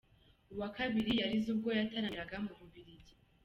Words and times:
Uwa 0.53 0.67
kabiri 0.77 1.11
yarize 1.21 1.47
ubwo 1.55 1.69
yataramiraga 1.79 2.35
mu 2.45 2.51
Bubiligi. 2.59 3.13